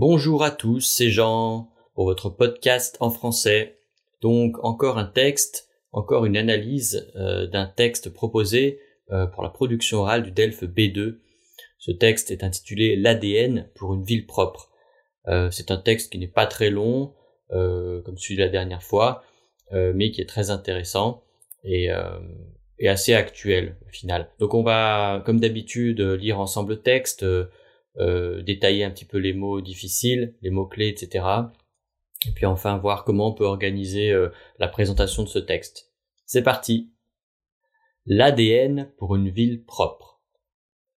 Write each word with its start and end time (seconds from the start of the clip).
Bonjour 0.00 0.44
à 0.44 0.52
tous, 0.52 0.82
c'est 0.82 1.10
Jean 1.10 1.72
pour 1.96 2.04
votre 2.04 2.30
podcast 2.30 2.96
en 3.00 3.10
français. 3.10 3.80
Donc 4.20 4.56
encore 4.62 4.96
un 4.96 5.04
texte, 5.04 5.68
encore 5.90 6.24
une 6.24 6.36
analyse 6.36 7.10
euh, 7.16 7.48
d'un 7.48 7.66
texte 7.66 8.10
proposé 8.10 8.78
euh, 9.10 9.26
pour 9.26 9.42
la 9.42 9.48
production 9.48 9.98
orale 9.98 10.22
du 10.22 10.30
DELF 10.30 10.62
B2. 10.62 11.18
Ce 11.78 11.90
texte 11.90 12.30
est 12.30 12.44
intitulé 12.44 12.94
L'ADN 12.94 13.68
pour 13.74 13.92
une 13.92 14.04
ville 14.04 14.24
propre. 14.24 14.70
Euh, 15.26 15.50
c'est 15.50 15.72
un 15.72 15.78
texte 15.78 16.12
qui 16.12 16.18
n'est 16.20 16.28
pas 16.28 16.46
très 16.46 16.70
long, 16.70 17.12
comme 17.50 18.18
celui 18.18 18.36
de 18.36 18.42
la 18.42 18.50
dernière 18.50 18.84
fois, 18.84 19.24
mais 19.72 20.12
qui 20.12 20.20
est 20.20 20.28
très 20.28 20.50
intéressant 20.50 21.24
et, 21.64 21.88
et, 22.78 22.88
assez 22.88 23.14
actuel 23.14 23.76
au 23.84 23.90
final. 23.90 24.30
Donc 24.38 24.54
on 24.54 24.62
va, 24.62 25.24
comme 25.26 25.40
d'habitude, 25.40 26.00
lire 26.00 26.38
ensemble 26.38 26.74
le 26.74 26.82
texte 26.82 27.24
euh, 27.98 28.42
détailler 28.42 28.84
un 28.84 28.90
petit 28.90 29.04
peu 29.04 29.18
les 29.18 29.32
mots 29.32 29.60
difficiles, 29.60 30.34
les 30.42 30.50
mots 30.50 30.66
clés, 30.66 30.88
etc. 30.88 31.24
Et 32.26 32.32
puis 32.32 32.46
enfin 32.46 32.78
voir 32.78 33.04
comment 33.04 33.28
on 33.28 33.34
peut 33.34 33.44
organiser 33.44 34.10
euh, 34.10 34.28
la 34.58 34.68
présentation 34.68 35.22
de 35.22 35.28
ce 35.28 35.38
texte. 35.38 35.92
C'est 36.26 36.42
parti. 36.42 36.92
L'ADN 38.06 38.92
pour 38.98 39.16
une 39.16 39.28
ville 39.28 39.64
propre. 39.64 40.22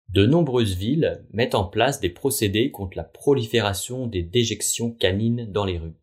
De 0.09 0.25
nombreuses 0.25 0.75
villes 0.75 1.25
mettent 1.31 1.55
en 1.55 1.63
place 1.63 1.99
des 2.01 2.09
procédés 2.09 2.69
contre 2.69 2.97
la 2.97 3.03
prolifération 3.03 4.07
des 4.07 4.23
déjections 4.23 4.91
canines 4.91 5.51
dans 5.51 5.65
les 5.65 5.77
rues. 5.77 5.95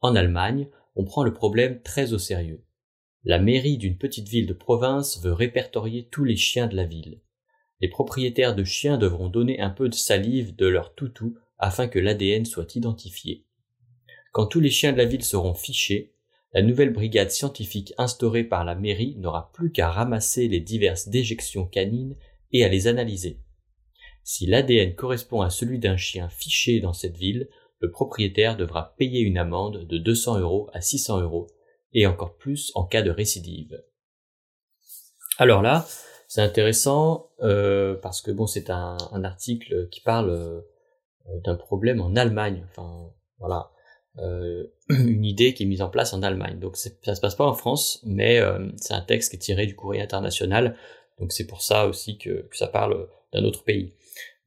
En 0.00 0.14
Allemagne, 0.14 0.68
on 0.94 1.04
prend 1.04 1.24
le 1.24 1.32
problème 1.32 1.82
très 1.82 2.12
au 2.12 2.18
sérieux. 2.18 2.64
La 3.24 3.38
mairie 3.38 3.78
d'une 3.78 3.98
petite 3.98 4.28
ville 4.28 4.46
de 4.46 4.52
province 4.52 5.20
veut 5.22 5.32
répertorier 5.32 6.08
tous 6.10 6.24
les 6.24 6.36
chiens 6.36 6.66
de 6.66 6.76
la 6.76 6.84
ville 6.84 7.20
les 7.84 7.90
propriétaires 7.90 8.54
de 8.54 8.64
chiens 8.64 8.96
devront 8.96 9.28
donner 9.28 9.60
un 9.60 9.68
peu 9.68 9.90
de 9.90 9.94
salive 9.94 10.56
de 10.56 10.66
leur 10.66 10.94
toutou 10.94 11.36
afin 11.58 11.86
que 11.86 11.98
l'ADN 11.98 12.46
soit 12.46 12.76
identifié. 12.76 13.44
Quand 14.32 14.46
tous 14.46 14.60
les 14.60 14.70
chiens 14.70 14.94
de 14.94 14.96
la 14.96 15.04
ville 15.04 15.22
seront 15.22 15.52
fichés, 15.52 16.14
la 16.54 16.62
nouvelle 16.62 16.94
brigade 16.94 17.30
scientifique 17.30 17.92
instaurée 17.98 18.44
par 18.44 18.64
la 18.64 18.74
mairie 18.74 19.16
n'aura 19.18 19.52
plus 19.52 19.70
qu'à 19.70 19.90
ramasser 19.90 20.48
les 20.48 20.60
diverses 20.60 21.08
déjections 21.08 21.66
canines 21.66 22.16
et 22.52 22.64
à 22.64 22.70
les 22.70 22.86
analyser. 22.86 23.38
Si 24.22 24.46
l'ADN 24.46 24.94
correspond 24.94 25.42
à 25.42 25.50
celui 25.50 25.78
d'un 25.78 25.98
chien 25.98 26.30
fiché 26.30 26.80
dans 26.80 26.94
cette 26.94 27.18
ville, 27.18 27.50
le 27.80 27.90
propriétaire 27.90 28.56
devra 28.56 28.94
payer 28.96 29.20
une 29.20 29.36
amende 29.36 29.86
de 29.86 29.98
200 29.98 30.38
euros 30.38 30.70
à 30.72 30.80
600 30.80 31.20
euros, 31.20 31.48
et 31.92 32.06
encore 32.06 32.38
plus 32.38 32.72
en 32.76 32.86
cas 32.86 33.02
de 33.02 33.10
récidive. 33.10 33.84
Alors 35.36 35.60
là, 35.60 35.86
c'est 36.34 36.42
intéressant 36.42 37.30
euh, 37.44 37.94
parce 37.94 38.20
que 38.20 38.32
bon, 38.32 38.48
c'est 38.48 38.68
un, 38.68 38.98
article 39.22 39.88
qui 39.90 40.00
parle 40.00 40.30
euh, 40.30 40.62
d'un 41.44 41.54
problème 41.54 42.00
en 42.00 42.16
Allemagne. 42.16 42.66
Enfin, 42.70 43.12
voilà, 43.38 43.70
euh, 44.18 44.64
une 44.88 45.24
idée 45.24 45.54
qui 45.54 45.62
est 45.62 45.66
mise 45.66 45.80
en 45.80 45.90
place 45.90 46.12
en 46.12 46.24
Allemagne. 46.24 46.58
Donc 46.58 46.76
ça 46.76 47.14
se 47.14 47.20
passe 47.20 47.36
pas 47.36 47.46
en 47.46 47.54
France, 47.54 48.00
mais 48.04 48.40
c'est 48.78 48.94
un 48.94 49.00
texte 49.00 49.30
qui 49.30 49.36
est 49.36 49.38
tiré 49.38 49.64
du 49.66 49.76
courrier 49.76 50.02
international. 50.02 50.76
Donc 51.20 51.30
c'est 51.30 51.46
pour 51.46 51.62
ça 51.62 51.86
aussi 51.86 52.18
que, 52.18 52.48
ça 52.50 52.66
parle 52.66 53.06
d'un 53.32 53.44
autre 53.44 53.62
pays. 53.62 53.94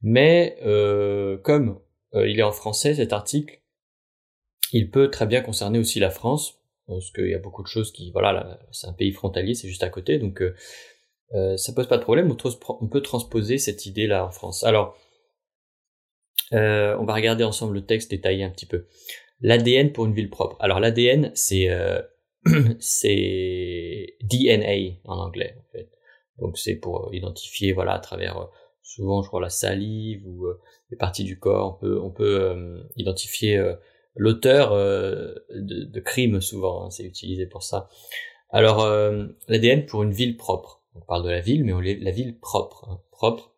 Mais 0.02 0.58
comme 1.42 1.80
il 2.12 2.38
est 2.38 2.42
en 2.42 2.52
français 2.52 2.96
cet 2.96 3.14
article, 3.14 3.62
il 4.74 4.90
peut 4.90 5.10
très 5.10 5.24
bien 5.24 5.40
concerner 5.40 5.78
aussi 5.78 6.00
la 6.00 6.10
France 6.10 6.60
parce 6.86 7.10
qu'il 7.12 7.30
y 7.30 7.34
a 7.34 7.38
beaucoup 7.38 7.62
de 7.62 7.68
choses 7.68 7.92
qui, 7.92 8.10
voilà, 8.12 8.60
c'est 8.72 8.88
un 8.88 8.92
pays 8.92 9.12
frontalier, 9.12 9.54
c'est 9.54 9.68
juste 9.68 9.82
à 9.82 9.90
côté, 9.90 10.18
donc 10.18 10.42
euh, 11.34 11.56
ça 11.56 11.72
pose 11.72 11.88
pas 11.88 11.98
de 11.98 12.02
problème, 12.02 12.34
on 12.80 12.86
peut 12.86 13.02
transposer 13.02 13.58
cette 13.58 13.86
idée-là 13.86 14.26
en 14.26 14.30
France. 14.30 14.64
Alors, 14.64 14.96
euh, 16.52 16.96
on 16.98 17.04
va 17.04 17.14
regarder 17.14 17.44
ensemble 17.44 17.74
le 17.74 17.84
texte 17.84 18.10
détaillé 18.10 18.44
un 18.44 18.50
petit 18.50 18.66
peu. 18.66 18.86
L'ADN 19.40 19.92
pour 19.92 20.06
une 20.06 20.14
ville 20.14 20.30
propre. 20.30 20.56
Alors 20.60 20.80
l'ADN, 20.80 21.30
c'est 21.34 21.68
euh, 21.68 22.00
DNA 22.46 25.00
en 25.04 25.18
anglais. 25.18 25.56
Donc 26.38 26.56
c'est 26.56 26.76
pour 26.76 27.10
identifier 27.12 27.72
voilà 27.72 27.94
à 27.94 27.98
travers 27.98 28.48
souvent 28.82 29.22
je 29.22 29.28
crois 29.28 29.40
la 29.40 29.50
salive 29.50 30.26
ou 30.26 30.46
les 30.90 30.96
parties 30.96 31.24
du 31.24 31.38
corps. 31.38 31.76
On 31.76 31.80
peut 31.80 32.00
on 32.00 32.10
peut 32.10 32.82
identifier 32.96 33.62
l'auteur 34.16 34.74
de, 34.74 35.84
de 35.84 36.00
crime 36.00 36.40
souvent. 36.40 36.86
Hein, 36.86 36.90
c'est 36.90 37.04
utilisé 37.04 37.46
pour 37.46 37.62
ça. 37.62 37.88
Alors 38.50 38.88
l'ADN 39.48 39.84
pour 39.84 40.02
une 40.02 40.12
ville 40.12 40.36
propre 40.36 40.77
on 41.00 41.04
parle 41.06 41.24
de 41.24 41.30
la 41.30 41.40
ville, 41.40 41.64
mais 41.64 41.94
la 41.96 42.10
ville 42.10 42.38
propre, 42.38 42.88
hein, 42.88 43.00
propre. 43.10 43.54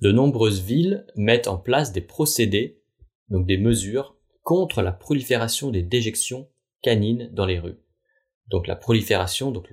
De 0.00 0.12
nombreuses 0.12 0.62
villes 0.62 1.06
mettent 1.16 1.48
en 1.48 1.58
place 1.58 1.92
des 1.92 2.00
procédés, 2.00 2.80
donc 3.30 3.46
des 3.46 3.58
mesures, 3.58 4.16
contre 4.42 4.80
la 4.82 4.92
prolifération 4.92 5.70
des 5.70 5.82
déjections 5.82 6.48
canines 6.82 7.28
dans 7.32 7.46
les 7.46 7.58
rues. 7.58 7.78
Donc 8.46 8.66
la 8.66 8.76
prolifération, 8.76 9.50
donc 9.50 9.68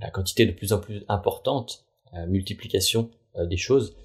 la 0.00 0.10
quantité 0.10 0.46
de 0.46 0.52
plus 0.52 0.72
en 0.72 0.80
plus 0.80 1.04
importante, 1.08 1.84
la 2.12 2.26
multiplication 2.26 3.10
euh, 3.36 3.46
des 3.46 3.56
choses, 3.56 3.96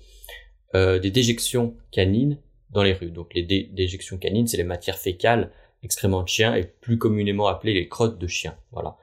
euh, 0.75 0.99
des 0.99 1.11
déjections 1.11 1.75
canines 1.91 2.39
dans 2.69 2.83
les 2.83 2.93
rues. 2.93 3.11
Donc 3.11 3.33
les 3.33 3.43
déjections 3.43 4.17
canines, 4.17 4.47
c'est 4.47 4.57
les 4.57 4.63
matières 4.63 4.97
fécales, 4.97 5.51
excréments 5.83 6.23
de 6.23 6.27
chiens 6.27 6.55
et 6.55 6.63
plus 6.65 6.97
communément 6.97 7.47
appelées 7.47 7.73
les 7.73 7.87
crottes 7.87 8.19
de 8.19 8.27
chiens. 8.27 8.57
Voilà, 8.71 8.97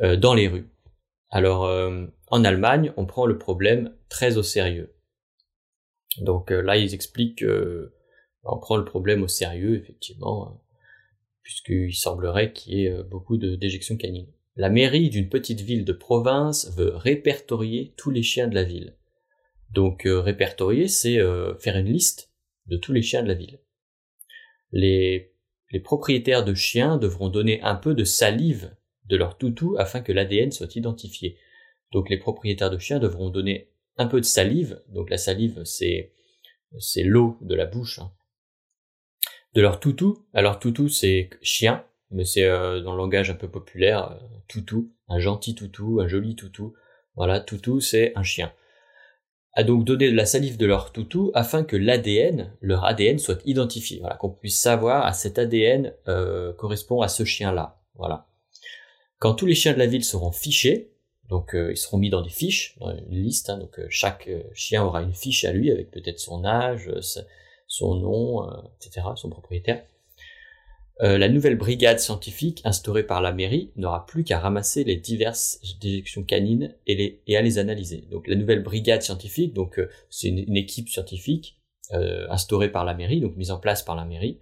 euh, 0.00 0.16
dans 0.16 0.34
les 0.34 0.48
rues. 0.48 0.70
Alors, 1.30 1.64
euh, 1.64 2.06
en 2.26 2.44
Allemagne, 2.44 2.92
on 2.96 3.06
prend 3.06 3.24
le 3.24 3.38
problème 3.38 3.94
très 4.08 4.36
au 4.36 4.42
sérieux. 4.42 4.94
Donc 6.18 6.50
euh, 6.50 6.60
là, 6.60 6.76
ils 6.76 6.92
expliquent 6.92 7.44
qu'on 7.44 8.58
prend 8.58 8.76
le 8.76 8.84
problème 8.84 9.22
au 9.22 9.28
sérieux, 9.28 9.76
effectivement, 9.76 10.60
puisqu'il 11.42 11.94
semblerait 11.94 12.52
qu'il 12.52 12.74
y 12.74 12.84
ait 12.84 12.90
euh, 12.90 13.04
beaucoup 13.04 13.36
de 13.36 13.54
déjections 13.54 13.96
canines. 13.96 14.32
La 14.56 14.70
mairie 14.70 15.08
d'une 15.08 15.28
petite 15.28 15.60
ville 15.60 15.84
de 15.84 15.92
province 15.92 16.76
veut 16.76 16.96
répertorier 16.96 17.94
tous 17.96 18.10
les 18.10 18.24
chiens 18.24 18.48
de 18.48 18.56
la 18.56 18.64
ville. 18.64 18.96
Donc 19.70 20.02
répertorier, 20.04 20.88
c'est 20.88 21.18
faire 21.60 21.76
une 21.76 21.86
liste 21.86 22.32
de 22.66 22.76
tous 22.76 22.92
les 22.92 23.02
chiens 23.02 23.22
de 23.22 23.28
la 23.28 23.34
ville. 23.34 23.60
Les 24.72 25.32
propriétaires 25.84 26.44
de 26.44 26.52
chiens 26.52 26.96
devront 26.98 27.28
donner 27.28 27.62
un 27.62 27.76
peu 27.76 27.94
de 27.94 28.02
salive 28.02 28.74
de 29.10 29.16
leur 29.16 29.36
toutou 29.36 29.76
afin 29.78 30.00
que 30.00 30.12
l'ADN 30.12 30.52
soit 30.52 30.76
identifié. 30.76 31.36
Donc 31.92 32.08
les 32.08 32.18
propriétaires 32.18 32.70
de 32.70 32.78
chiens 32.78 33.00
devront 33.00 33.28
donner 33.28 33.68
un 33.96 34.06
peu 34.06 34.20
de 34.20 34.24
salive, 34.24 34.80
donc 34.88 35.10
la 35.10 35.18
salive 35.18 35.62
c'est 35.64 36.12
l'eau 37.02 37.36
de 37.42 37.54
la 37.54 37.66
bouche, 37.66 37.98
hein. 37.98 38.12
de 39.54 39.60
leur 39.60 39.80
toutou. 39.80 40.24
Alors 40.32 40.58
toutou 40.60 40.88
c'est 40.88 41.28
chien, 41.42 41.84
mais 42.10 42.24
c'est 42.24 42.44
euh, 42.44 42.80
dans 42.80 42.92
le 42.92 42.98
langage 42.98 43.30
un 43.30 43.34
peu 43.34 43.48
populaire, 43.48 44.12
euh, 44.12 44.26
toutou, 44.48 44.92
un 45.08 45.18
gentil 45.18 45.54
toutou, 45.54 46.00
un 46.00 46.06
joli 46.06 46.36
toutou. 46.36 46.74
Voilà, 47.16 47.40
toutou 47.40 47.80
c'est 47.80 48.12
un 48.16 48.22
chien. 48.22 48.52
A 49.54 49.64
donc 49.64 49.84
donné 49.84 50.08
de 50.08 50.16
la 50.16 50.26
salive 50.26 50.56
de 50.56 50.66
leur 50.66 50.92
toutou 50.92 51.32
afin 51.34 51.64
que 51.64 51.76
l'ADN, 51.76 52.56
leur 52.60 52.84
ADN 52.84 53.18
soit 53.18 53.42
identifié. 53.44 53.98
Voilà, 53.98 54.14
qu'on 54.14 54.30
puisse 54.30 54.60
savoir 54.60 55.04
à 55.04 55.12
cet 55.12 55.40
ADN 55.40 55.92
euh, 56.06 56.52
correspond 56.52 57.00
à 57.00 57.08
ce 57.08 57.24
chien-là. 57.24 57.82
Voilà. 57.96 58.29
Quand 59.20 59.34
tous 59.34 59.44
les 59.44 59.54
chiens 59.54 59.74
de 59.74 59.78
la 59.78 59.86
ville 59.86 60.02
seront 60.02 60.32
fichés, 60.32 60.94
donc 61.28 61.54
euh, 61.54 61.72
ils 61.72 61.76
seront 61.76 61.98
mis 61.98 62.08
dans 62.08 62.22
des 62.22 62.30
fiches, 62.30 62.76
dans 62.80 62.90
une 62.96 63.22
liste, 63.22 63.50
hein, 63.50 63.58
donc 63.58 63.78
euh, 63.78 63.86
chaque 63.90 64.26
euh, 64.28 64.42
chien 64.54 64.82
aura 64.82 65.02
une 65.02 65.12
fiche 65.12 65.44
à 65.44 65.52
lui 65.52 65.70
avec 65.70 65.90
peut-être 65.90 66.18
son 66.18 66.42
âge, 66.46 66.90
son 67.68 67.96
nom, 67.96 68.50
etc., 68.76 69.06
son 69.14 69.28
propriétaire. 69.28 69.84
la 71.00 71.28
nouvelle 71.28 71.56
brigade 71.56 72.00
scientifique 72.00 72.62
instaurée 72.64 73.04
par 73.04 73.20
la 73.20 73.32
mairie 73.32 73.70
n'aura 73.76 74.06
plus 74.06 74.24
qu'à 74.24 74.40
ramasser 74.40 74.84
les 74.84 74.96
diverses 74.96 75.60
déjections 75.80 76.24
canines 76.24 76.74
et, 76.86 77.22
à 77.36 77.42
les 77.42 77.58
analyser. 77.58 78.08
Donc 78.10 78.26
la 78.26 78.34
nouvelle 78.34 78.62
brigade 78.62 79.02
scientifique, 79.02 79.54
donc 79.54 79.80
c'est 80.08 80.28
une, 80.28 80.38
une, 80.38 80.56
équipe 80.56 80.88
scientifique 80.88 81.60
instaurée 82.28 82.72
par 82.72 82.84
la 82.84 82.94
mairie, 82.94 83.20
donc 83.20 83.36
mise 83.36 83.52
en 83.52 83.60
place 83.60 83.82
par 83.84 83.94
la 83.94 84.04
mairie, 84.04 84.40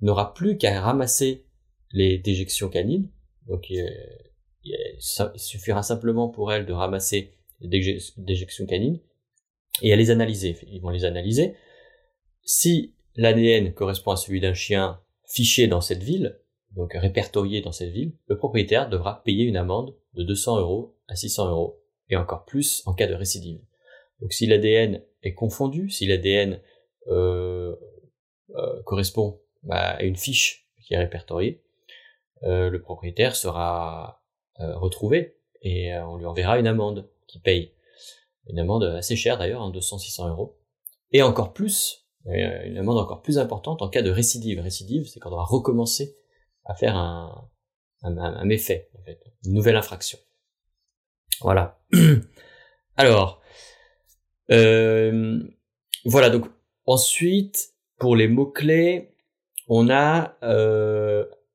n'aura 0.00 0.32
plus 0.32 0.56
qu'à 0.56 0.80
ramasser 0.80 1.44
les 1.92 2.16
déjections 2.16 2.70
canines 2.70 3.08
donc 3.48 3.70
il, 3.70 3.86
suffira 5.36 5.82
simplement 5.82 6.28
pour 6.28 6.52
elle 6.52 6.64
de 6.66 6.72
ramasser 6.72 7.34
des 7.60 8.00
déjections 8.16 8.66
canines 8.66 9.00
et 9.82 9.92
à 9.92 9.96
les 9.96 10.10
analyser. 10.10 10.56
Ils 10.68 10.80
vont 10.80 10.90
les 10.90 11.04
analyser. 11.04 11.54
Si 12.42 12.94
l'ADN 13.16 13.74
correspond 13.74 14.12
à 14.12 14.16
celui 14.16 14.40
d'un 14.40 14.54
chien 14.54 15.00
fiché 15.26 15.66
dans 15.66 15.80
cette 15.80 16.02
ville, 16.02 16.40
donc 16.72 16.92
répertorié 16.94 17.60
dans 17.60 17.72
cette 17.72 17.90
ville, 17.90 18.12
le 18.26 18.36
propriétaire 18.36 18.88
devra 18.88 19.22
payer 19.22 19.44
une 19.44 19.56
amende 19.56 19.96
de 20.14 20.22
200 20.22 20.60
euros 20.60 20.96
à 21.08 21.14
600 21.14 21.50
euros 21.50 21.80
et 22.08 22.16
encore 22.16 22.44
plus 22.44 22.82
en 22.86 22.94
cas 22.94 23.06
de 23.06 23.14
récidive. 23.14 23.60
Donc 24.20 24.32
si 24.32 24.46
l'ADN 24.46 25.02
est 25.22 25.34
confondu, 25.34 25.90
si 25.90 26.06
l'ADN 26.06 26.60
euh, 27.08 27.74
euh, 28.50 28.82
correspond 28.84 29.40
à 29.70 30.02
une 30.02 30.16
fiche 30.16 30.68
qui 30.82 30.94
est 30.94 30.98
répertoriée, 30.98 31.63
euh, 32.44 32.68
le 32.68 32.80
propriétaire 32.80 33.36
sera 33.36 34.22
euh, 34.60 34.76
retrouvé 34.76 35.38
et 35.62 35.94
euh, 35.94 36.06
on 36.06 36.16
lui 36.16 36.26
enverra 36.26 36.58
une 36.58 36.66
amende 36.66 37.10
qui 37.26 37.40
paye. 37.40 37.72
Une 38.48 38.58
amende 38.58 38.84
assez 38.84 39.16
chère 39.16 39.38
d'ailleurs, 39.38 39.62
hein, 39.62 39.72
200-600 39.74 40.28
euros. 40.28 40.58
Et 41.10 41.22
encore 41.22 41.52
plus 41.52 42.02
une 42.26 42.78
amende 42.78 42.96
encore 42.96 43.20
plus 43.20 43.38
importante 43.38 43.82
en 43.82 43.88
cas 43.90 44.00
de 44.00 44.10
récidive. 44.10 44.58
Récidive, 44.60 45.06
c'est 45.06 45.20
quand 45.20 45.30
on 45.30 45.36
va 45.36 45.44
recommencer 45.44 46.16
à 46.64 46.74
faire 46.74 46.96
un, 46.96 47.50
un, 48.02 48.44
méfait, 48.46 48.90
une 49.44 49.52
nouvelle 49.52 49.76
infraction. 49.76 50.18
Voilà. 51.42 51.78
Alors, 52.96 53.42
voilà, 54.48 56.30
donc 56.30 56.46
ensuite, 56.86 57.74
pour 57.98 58.16
les 58.16 58.26
mots-clés, 58.26 59.14
on 59.68 59.90
a 59.90 60.38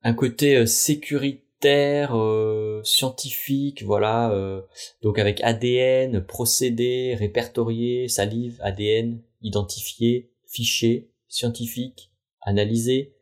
un 0.04 0.14
côté 0.14 0.56
euh, 0.56 0.66
sécuritaire, 0.66 2.16
euh, 2.16 2.82
scientifique, 2.84 3.84
voilà, 3.84 4.32
euh, 4.32 4.62
donc 5.02 5.20
avec 5.20 5.42
ADN, 5.42 6.26
procédé, 6.26 7.16
répertorié, 7.16 8.08
salive, 8.08 8.60
ADN, 8.62 9.22
identifié, 9.42 10.32
fichier, 10.48 11.12
scientifique, 11.28 12.12
analysé, 12.42 13.14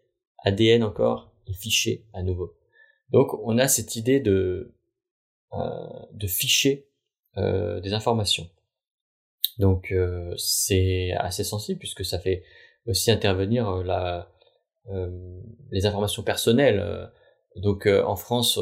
ADN 0.44 0.84
encore, 0.84 1.34
et 1.48 1.54
fichier 1.54 2.06
à 2.14 2.22
nouveau. 2.24 2.56
Donc 3.12 3.34
on 3.44 3.58
a 3.58 3.68
cette 3.68 3.96
idée 3.96 4.20
de, 4.20 4.76
de 6.12 6.28
ficher 6.28 6.90
des 7.38 7.94
informations. 7.94 8.50
Donc 9.58 9.94
c'est 10.38 11.12
assez 11.14 11.46
sensible 11.46 11.80
puisque 11.80 12.04
ça 12.04 12.20
fait 12.20 12.44
aussi 12.86 13.12
intervenir 13.12 13.84
la, 13.84 14.18
euh, 14.18 14.24
les 15.72 15.86
informations 15.86 16.24
personnelles. 16.24 16.80
Euh, 16.80 17.06
donc 17.56 17.88
euh, 17.88 18.04
en 18.04 18.16
France, 18.16 18.60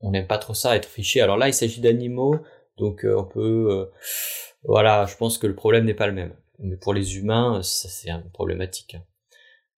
on 0.00 0.10
n'aime 0.10 0.26
pas 0.26 0.38
trop 0.38 0.54
ça, 0.54 0.76
être 0.76 0.88
fiché. 0.88 1.20
Alors 1.20 1.36
là, 1.36 1.48
il 1.48 1.54
s'agit 1.54 1.80
d'animaux, 1.80 2.36
donc 2.76 3.04
on 3.04 3.24
peut... 3.24 3.90
voilà, 4.62 5.06
je 5.06 5.16
pense 5.16 5.38
que 5.38 5.46
le 5.46 5.54
problème 5.54 5.84
n'est 5.84 5.94
pas 5.94 6.06
le 6.06 6.12
même. 6.12 6.34
Mais 6.60 6.76
pour 6.76 6.94
les 6.94 7.16
humains, 7.16 7.62
ça 7.62 7.88
c'est 7.88 8.10
problématique. 8.32 8.96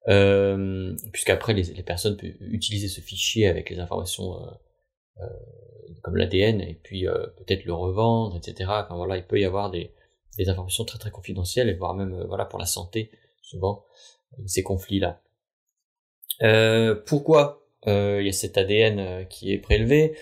Euh, 0.08 0.94
puisqu'après 1.12 1.52
les, 1.52 1.82
personnes 1.82 2.16
peuvent 2.16 2.30
utiliser 2.40 2.86
ce 2.86 3.00
fichier 3.00 3.48
avec 3.48 3.70
les 3.70 3.80
informations 3.80 4.38
euh, 5.20 5.26
comme 6.02 6.16
l'ADN 6.16 6.60
et 6.60 6.74
puis 6.74 7.06
peut-être 7.36 7.64
le 7.64 7.72
revendre, 7.72 8.36
etc. 8.36 8.70
Enfin 8.84 8.94
voilà, 8.96 9.16
il 9.16 9.24
peut 9.24 9.40
y 9.40 9.44
avoir 9.44 9.70
des, 9.70 9.92
des 10.36 10.48
informations 10.48 10.84
très 10.84 10.98
très 10.98 11.10
confidentielles 11.10 11.68
et 11.68 11.74
voire 11.74 11.94
même 11.94 12.24
voilà 12.28 12.44
pour 12.44 12.60
la 12.60 12.66
santé 12.66 13.10
souvent 13.42 13.84
ces 14.46 14.62
conflits 14.62 15.00
là. 15.00 15.20
Euh, 16.42 16.94
pourquoi 17.06 17.62
euh, 17.86 18.18
il 18.20 18.26
y 18.26 18.28
a 18.28 18.32
cet 18.32 18.58
ADN 18.58 18.98
euh, 18.98 19.24
qui 19.24 19.52
est 19.52 19.58
prélevé? 19.58 20.16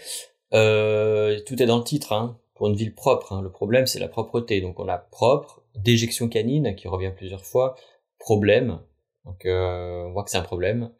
Tout 0.50 1.62
est 1.62 1.66
dans 1.66 1.78
le 1.78 1.84
titre. 1.84 2.12
Hein, 2.12 2.38
pour 2.54 2.68
une 2.68 2.76
ville 2.76 2.94
propre, 2.94 3.32
hein. 3.32 3.42
le 3.42 3.50
problème 3.50 3.86
c'est 3.86 3.98
la 3.98 4.06
propreté. 4.06 4.60
Donc 4.60 4.78
on 4.78 4.88
a 4.88 4.98
propre, 4.98 5.62
déjection 5.74 6.28
canine 6.28 6.76
qui 6.76 6.86
revient 6.86 7.12
plusieurs 7.14 7.44
fois, 7.44 7.74
problème. 8.18 8.78
Donc 9.24 9.42
on 9.44 10.12
voit 10.12 10.22
que 10.22 10.30
c'est 10.30 10.38
un 10.38 10.42
problème. 10.42 10.90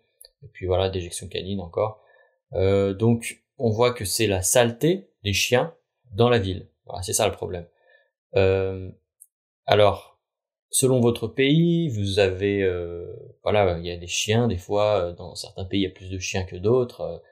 Et 0.43 0.49
puis 0.49 0.67
voilà, 0.67 0.91
déjection 0.91 1.29
canine 1.29 1.61
encore. 1.61 2.03
donc 2.53 3.45
on 3.59 3.71
voit 3.71 3.93
que 3.93 4.05
c'est 4.05 4.27
la 4.27 4.43
saleté 4.43 5.09
des 5.23 5.33
chiens 5.33 5.73
dans 6.11 6.29
la 6.29 6.41
ville. 6.41 6.67
Voilà, 6.87 7.03
c'est 7.03 7.13
ça 7.13 7.29
le 7.29 7.33
problème. 7.33 7.67
alors, 9.67 10.14
selon 10.75 10.99
votre 10.99 11.29
pays, 11.29 11.88
vous 11.88 12.19
avez, 12.19 12.65
euh, 12.65 13.06
voilà, 13.44 13.79
il 13.79 13.87
y 13.87 13.93
a 13.93 13.97
des 13.97 14.09
chiens, 14.09 14.49
des 14.49 14.59
fois, 14.59 14.97
euh, 14.99 15.12
dans 15.12 15.37
certains 15.37 15.65
pays, 15.65 15.81
il 15.81 15.85
y 15.85 15.87
a 15.87 15.91
plus 15.91 16.11
de 16.11 16.19
chiens 16.19 16.43
que 16.43 16.56
d'autres. 16.56 17.23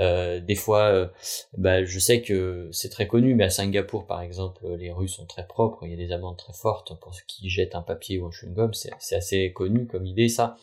Euh, 0.00 0.40
des 0.40 0.56
fois, 0.56 1.12
bah, 1.56 1.84
je 1.84 1.98
sais 2.00 2.22
que 2.22 2.68
c'est 2.72 2.88
très 2.88 3.06
connu, 3.06 3.36
mais 3.36 3.44
à 3.44 3.50
Singapour, 3.50 4.06
par 4.06 4.20
exemple, 4.20 4.66
les 4.74 4.90
rues 4.90 5.06
sont 5.06 5.26
très 5.26 5.46
propres, 5.46 5.84
il 5.84 5.90
y 5.90 5.94
a 5.94 5.96
des 5.96 6.10
amendes 6.10 6.36
très 6.36 6.54
fortes 6.54 6.98
pour 7.00 7.14
ceux 7.14 7.22
qui 7.28 7.48
jettent 7.48 7.76
un 7.76 7.82
papier 7.82 8.18
ou 8.18 8.26
un 8.26 8.30
chewing-gum, 8.30 8.72
c'est 8.74 9.14
assez 9.14 9.52
connu 9.52 9.86
comme 9.86 10.04
idée, 10.04 10.28
ça. 10.28 10.56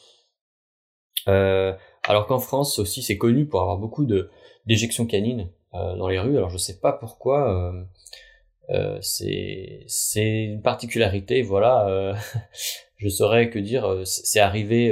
alors 1.26 2.28
qu'en 2.28 2.40
France 2.40 2.80
aussi, 2.80 3.02
c'est 3.02 3.18
connu 3.18 3.46
pour 3.46 3.62
avoir 3.62 3.78
beaucoup 3.78 4.06
d'éjections 4.66 5.06
canines 5.06 5.50
dans 5.72 6.08
les 6.10 6.20
rues. 6.20 6.36
Alors 6.36 6.50
je 6.50 6.58
sais 6.58 6.80
pas 6.80 6.92
pourquoi. 6.92 7.72
Euh, 8.72 9.00
c'est 9.02 10.44
une 10.44 10.62
particularité, 10.62 11.42
voilà. 11.42 11.88
Euh, 11.88 12.14
je 12.98 13.10
saurais 13.10 13.50
que 13.50 13.60
dire. 13.60 13.86
Euh, 13.86 14.06
c'est 14.06 14.40
arrivé 14.40 14.92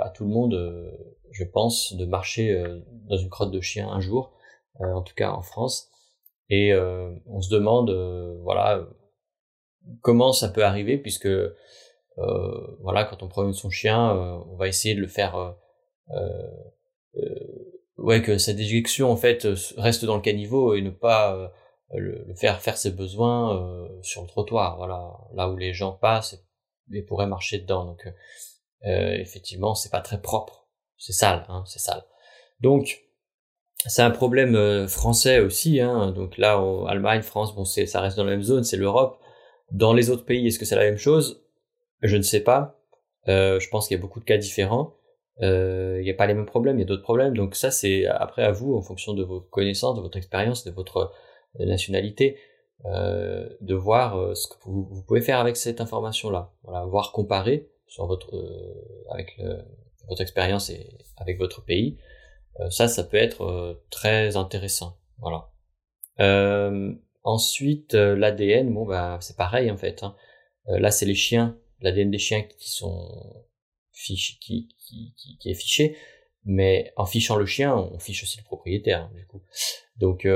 à 0.00 0.10
tout 0.10 0.24
le 0.24 0.30
monde, 0.30 0.92
je 1.30 1.44
pense, 1.44 1.94
de 1.94 2.04
marcher 2.04 2.62
dans 3.08 3.16
une 3.16 3.28
crotte 3.28 3.50
de 3.50 3.60
chien 3.60 3.88
un 3.88 4.00
jour, 4.00 4.32
en 4.78 5.02
tout 5.02 5.14
cas 5.14 5.30
en 5.30 5.42
France, 5.42 5.90
et 6.48 6.74
on 6.74 7.40
se 7.40 7.50
demande, 7.50 7.90
voilà, 8.42 8.86
comment 10.02 10.32
ça 10.32 10.48
peut 10.48 10.64
arriver, 10.64 10.98
puisque 10.98 11.28
voilà, 12.80 13.04
quand 13.04 13.22
on 13.22 13.28
promène 13.28 13.52
son 13.52 13.70
chien, 13.70 14.12
on 14.50 14.56
va 14.56 14.68
essayer 14.68 14.94
de 14.94 15.00
le 15.00 15.08
faire. 15.08 15.56
ouais, 17.98 18.22
que 18.22 18.38
sa 18.38 18.52
déjection 18.52 19.10
en 19.10 19.16
fait 19.16 19.46
reste 19.76 20.04
dans 20.04 20.16
le 20.16 20.22
caniveau 20.22 20.74
et 20.74 20.82
ne 20.82 20.90
pas 20.90 21.52
le, 21.94 22.34
faire 22.34 22.60
faire 22.60 22.76
ses 22.76 22.90
besoins 22.90 23.56
euh, 23.56 23.88
sur 24.02 24.22
le 24.22 24.28
trottoir, 24.28 24.76
voilà, 24.76 25.10
là 25.34 25.48
où 25.48 25.56
les 25.56 25.72
gens 25.72 25.92
passent 25.92 26.38
et, 26.92 27.02
pourraient 27.02 27.26
marcher 27.26 27.58
dedans. 27.58 27.84
Donc 27.84 28.06
euh, 28.06 28.10
euh, 28.86 29.14
effectivement, 29.14 29.74
c'est 29.74 29.90
pas 29.90 30.00
très 30.00 30.20
propre, 30.20 30.68
c'est 30.96 31.12
sale, 31.12 31.44
hein, 31.48 31.64
c'est 31.66 31.78
sale. 31.78 32.04
Donc 32.60 33.04
c'est 33.86 34.02
un 34.02 34.10
problème 34.10 34.88
français 34.88 35.38
aussi, 35.38 35.80
hein, 35.80 36.10
donc 36.10 36.36
là, 36.36 36.60
en 36.60 36.86
Allemagne, 36.86 37.22
France, 37.22 37.54
bon, 37.54 37.64
c'est, 37.64 37.86
ça 37.86 38.00
reste 38.00 38.16
dans 38.16 38.24
la 38.24 38.32
même 38.32 38.42
zone, 38.42 38.64
c'est 38.64 38.76
l'Europe. 38.76 39.20
Dans 39.70 39.92
les 39.92 40.10
autres 40.10 40.24
pays, 40.24 40.48
est-ce 40.48 40.58
que 40.58 40.64
c'est 40.64 40.74
la 40.74 40.82
même 40.82 40.96
chose? 40.96 41.44
Je 42.02 42.16
ne 42.16 42.22
sais 42.22 42.40
pas. 42.40 42.80
je 43.26 43.68
pense 43.68 43.86
qu'il 43.86 43.96
y 43.96 44.00
a 44.00 44.02
beaucoup 44.02 44.18
de 44.18 44.24
cas 44.24 44.36
différents. 44.36 44.94
Il 45.40 46.00
n'y 46.02 46.10
a 46.10 46.14
pas 46.14 46.26
les 46.26 46.34
mêmes 46.34 46.46
problèmes, 46.46 46.76
il 46.78 46.80
y 46.80 46.82
a 46.82 46.86
d'autres 46.86 47.02
problèmes. 47.02 47.36
Donc 47.36 47.54
ça, 47.54 47.70
c'est 47.70 48.06
après 48.06 48.42
à 48.42 48.50
vous, 48.50 48.74
en 48.74 48.82
fonction 48.82 49.14
de 49.14 49.22
vos 49.22 49.40
connaissances, 49.40 49.96
de 49.96 50.02
votre 50.02 50.18
expérience, 50.18 50.64
de 50.64 50.72
votre 50.72 51.12
nationalité, 51.58 52.38
euh, 52.84 53.48
de 53.60 53.74
voir 53.74 54.16
euh, 54.16 54.36
ce 54.36 54.46
que 54.46 54.54
vous, 54.64 55.02
pouvez 55.02 55.20
faire 55.20 55.40
avec 55.40 55.56
cette 55.56 55.80
information-là. 55.80 56.52
Voilà, 56.62 56.84
voir 56.84 57.10
comparer 57.10 57.68
sur 57.88 58.06
votre 58.06 58.36
euh, 58.36 59.04
avec 59.10 59.40
votre 60.08 60.20
expérience 60.20 60.70
et 60.70 60.88
avec 61.16 61.38
votre 61.38 61.64
pays. 61.64 61.98
ça, 62.70 62.86
ça 62.88 63.04
peut 63.04 63.16
être 63.16 63.82
très 63.90 64.36
intéressant. 64.36 64.96
Voilà. 65.18 65.50
ensuite, 67.24 67.94
l'ADN, 67.94 68.72
bon 68.72 68.86
bah 68.86 69.18
c'est 69.20 69.36
pareil 69.36 69.70
en 69.70 69.76
fait. 69.76 70.02
Hein. 70.02 70.14
là, 70.66 70.90
c'est 70.90 71.06
les 71.06 71.14
chiens, 71.14 71.58
l'ADN 71.80 72.10
des 72.10 72.18
chiens 72.18 72.42
qui 72.42 72.70
sont 72.70 73.44
fichés, 73.92 74.38
qui, 74.40 74.68
qui, 74.78 75.14
qui, 75.40 75.50
est 75.50 75.54
fiché, 75.54 75.96
mais 76.44 76.92
en 76.96 77.06
fichant 77.06 77.36
le 77.36 77.46
chien, 77.46 77.76
on 77.76 77.98
fiche 77.98 78.22
aussi 78.22 78.38
le 78.38 78.44
propriétaire 78.44 79.02
hein, 79.02 79.10
du 79.14 79.26
coup. 79.26 79.42
Donc 79.96 80.26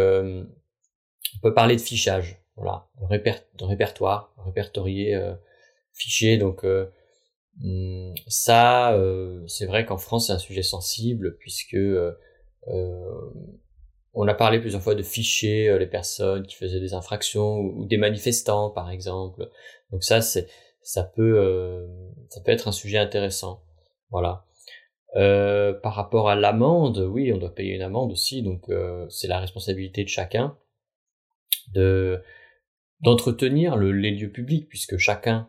on 1.37 1.41
peut 1.41 1.55
parler 1.55 1.77
de 1.77 1.81
fichage, 1.81 2.43
voilà, 2.57 2.89
de, 3.01 3.65
répertoire, 3.65 4.35
répertorier, 4.45 5.15
euh, 5.15 5.35
fichier. 5.93 6.39
Donc 6.39 6.65
euh, 6.65 6.87
hmm, 7.59 8.15
ça, 8.27 8.93
euh, 8.95 9.47
c'est 9.47 9.67
vrai 9.67 9.85
qu'en 9.85 9.99
France 9.99 10.27
c'est 10.27 10.33
un 10.33 10.39
sujet 10.39 10.63
sensible 10.63 11.37
puisque 11.39 11.75
euh, 11.75 12.13
on 14.15 14.29
a 14.29 14.35
parlé 14.35 14.61
plusieurs 14.61 14.83
fois 14.83 14.95
de 14.95 15.03
ficher 15.03 15.79
les 15.79 15.87
personnes 15.87 16.47
qui 16.47 16.57
faisaient 16.57 16.81
des 16.81 16.95
infractions 16.95 17.59
ou, 17.59 17.87
des 17.87 17.97
manifestants 17.97 18.71
par 18.71 18.91
exemple. 18.91 19.49
Donc 19.91 20.05
ça, 20.05 20.21
c'est 20.21 20.49
ça 20.83 21.05
peut 21.05 21.89
ça 22.29 22.41
peut 22.41 22.53
être 22.53 22.69
un 22.69 22.73
sujet 22.73 22.99
intéressant. 22.99 23.63
Voilà. 24.11 24.45
par 25.15 25.95
rapport 25.95 26.29
à 26.29 26.37
l'amende, 26.37 26.99
oui, 26.99 27.33
on 27.33 27.39
doit 27.39 27.55
payer 27.55 27.75
une 27.75 27.83
amende 27.83 28.13
aussi, 28.13 28.43
donc 28.43 28.71
c'est 29.09 29.29
la 29.29 29.41
responsabilité 29.41 30.05
de 30.05 30.09
chacun 30.09 30.57
de 31.71 32.23
d'entretenir 33.01 33.77
le, 33.77 33.91
les 33.93 34.13
lieux 34.13 34.31
publics 34.31 34.69
puisque 34.69 34.97
chacun 34.97 35.49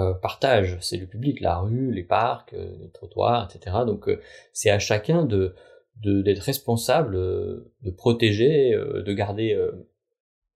euh, 0.00 0.12
partage 0.12 0.76
ces 0.80 0.96
lieux 0.96 1.06
publics, 1.06 1.40
la 1.40 1.58
rue, 1.58 1.92
les 1.92 2.02
parcs, 2.02 2.52
euh, 2.52 2.76
les 2.80 2.90
trottoirs, 2.90 3.48
etc. 3.48 3.76
Donc 3.86 4.08
euh, 4.08 4.20
c'est 4.52 4.70
à 4.70 4.80
chacun 4.80 5.24
de 5.24 5.54
d'être 6.02 6.40
responsable, 6.40 7.14
de 7.14 7.90
protéger, 7.96 8.72
de 8.72 9.12
garder 9.12 9.56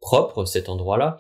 propre 0.01 0.45
cet 0.45 0.69
endroit-là, 0.69 1.19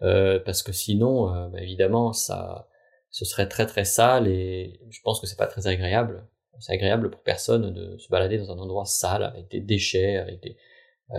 parce 0.00 0.62
que 0.62 0.70
sinon, 0.70 1.48
bah, 1.48 1.62
évidemment, 1.62 2.12
ça, 2.12 2.68
ce 3.08 3.24
serait 3.24 3.48
très 3.48 3.64
très 3.64 3.86
sale 3.86 4.28
et 4.28 4.80
je 4.90 5.00
pense 5.02 5.18
que 5.18 5.26
c'est 5.26 5.38
pas 5.38 5.46
très 5.46 5.66
agréable. 5.66 6.28
C'est 6.60 6.74
agréable 6.74 7.10
pour 7.10 7.22
personne 7.22 7.72
de 7.72 7.96
se 7.96 8.10
balader 8.10 8.36
dans 8.36 8.52
un 8.52 8.58
endroit 8.58 8.84
sale 8.84 9.22
avec 9.24 9.48
des 9.50 9.60
déchets, 9.60 10.18
avec 10.18 10.42
des, 10.42 10.56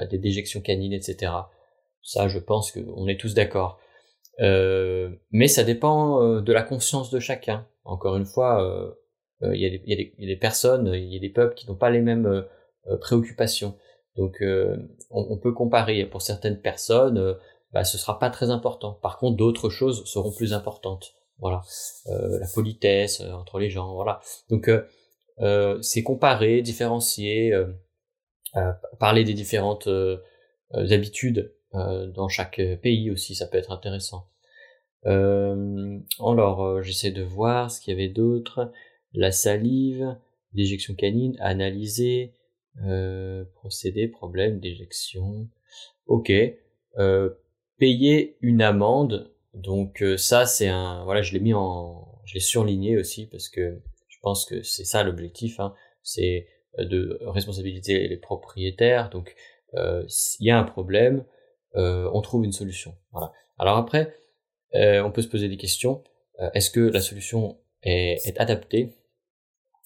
des 0.08 0.20
déjections 0.20 0.62
canines, 0.62 0.94
etc. 0.94 1.32
Ça, 2.06 2.28
je 2.28 2.38
pense 2.38 2.72
qu'on 2.72 3.08
est 3.08 3.20
tous 3.20 3.34
d'accord. 3.34 3.80
Euh, 4.40 5.10
mais 5.32 5.48
ça 5.48 5.64
dépend 5.64 6.22
euh, 6.22 6.40
de 6.40 6.54
la 6.54 6.62
conscience 6.62 7.10
de 7.10 7.20
chacun. 7.20 7.68
Encore 7.84 8.16
une 8.16 8.26
fois, 8.26 8.96
il 9.42 9.60
y, 9.60 9.66
a 9.66 10.28
des 10.28 10.36
personnes, 10.36 10.92
il 10.94 11.12
y 11.12 11.18
a 11.18 11.20
des 11.20 11.30
peuples 11.30 11.56
qui 11.56 11.68
n'ont 11.68 11.76
pas 11.76 11.90
les 11.90 12.02
mêmes 12.02 12.28
euh, 12.28 12.98
préoccupations. 12.98 13.76
Donc, 14.18 14.42
on, 15.10 15.38
peut 15.38 15.52
comparer. 15.52 16.06
Pour 16.06 16.22
certaines 16.22 16.62
personnes, 16.62 17.38
bah, 17.74 17.84
ce 17.84 17.98
sera 17.98 18.18
pas 18.18 18.30
très 18.30 18.50
important. 18.50 18.94
Par 18.94 19.18
contre, 19.18 19.36
d'autres 19.36 19.70
choses 19.70 20.06
seront 20.06 20.32
plus 20.32 20.54
importantes. 20.54 21.16
voilà, 21.40 21.62
la 22.06 22.48
politesse 22.54 23.20
entre 23.22 23.60
les 23.60 23.70
gens, 23.70 23.94
voilà. 23.94 24.22
Donc 24.50 24.72
c'est 25.82 26.04
comparer, 26.04 26.62
différencier, 26.62 27.54
parler 29.00 29.26
des 29.26 29.34
différentes 29.34 29.90
habitudes 30.72 31.54
dans 31.76 32.28
chaque 32.30 32.62
pays 32.82 33.12
aussi, 33.12 33.36
ça 33.36 33.48
peut 33.48 33.58
être 33.58 33.72
intéressant. 33.72 34.28
alors 35.06 36.82
j'essaie 36.82 37.12
de 37.12 37.24
voir 37.24 37.70
ce 37.72 37.82
qu'il 37.82 37.94
y 37.94 37.98
avait 37.98 38.14
d'autre. 38.14 38.72
La 39.14 39.32
salive, 39.32 40.16
l'éjection 40.54 40.96
canine, 40.96 41.36
analyser, 41.40 42.34
procédé, 43.56 44.08
problème 44.08 44.60
d'éjection. 44.60 45.48
Ok. 46.08 46.32
Euh, 46.98 47.30
payer 47.78 48.38
une 48.42 48.62
amende. 48.62 49.34
Donc 49.54 50.02
euh, 50.02 50.18
ça 50.18 50.46
c'est 50.46 50.68
un 50.68 51.04
voilà 51.04 51.22
je 51.22 51.34
l'ai 51.34 51.40
mis 51.40 51.54
en 51.54 52.22
je 52.26 52.34
l'ai 52.34 52.40
surligné 52.40 52.98
aussi 52.98 53.28
parce 53.28 53.50
que 53.50 53.82
je 54.08 54.18
pense 54.22 54.46
que 54.46 54.62
c'est 54.64 54.84
ça 54.84 55.04
l'objectif 55.04 55.60
hein. 55.60 55.74
c'est 56.04 56.48
euh, 56.80 56.86
de 56.86 57.20
responsabiliser 57.22 58.08
les 58.08 58.18
propriétaires 58.18 59.10
donc 59.10 59.36
s'il 60.08 60.46
y 60.46 60.52
a 60.52 60.58
un 60.58 60.64
problème 60.64 61.26
on 61.76 62.22
trouve 62.22 62.46
une 62.46 62.52
solution. 62.54 62.96
Voilà. 63.12 63.32
Alors 63.58 63.78
après 63.78 64.14
on 64.74 65.12
peut 65.12 65.22
se 65.22 65.28
poser 65.28 65.50
des 65.50 65.58
questions. 65.58 66.04
Est-ce 66.54 66.70
que 66.70 66.82
la 66.82 67.02
solution 67.02 67.60
est, 67.84 68.28
est 68.28 68.40
adaptée? 68.40 68.96